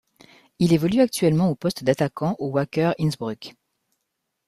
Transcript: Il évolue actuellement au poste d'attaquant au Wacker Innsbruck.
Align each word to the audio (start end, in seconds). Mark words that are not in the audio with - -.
Il 0.57 0.73
évolue 0.73 0.99
actuellement 0.99 1.51
au 1.51 1.53
poste 1.55 1.83
d'attaquant 1.83 2.35
au 2.39 2.49
Wacker 2.49 2.93
Innsbruck. 2.97 3.53